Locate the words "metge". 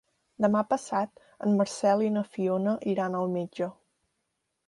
3.37-3.71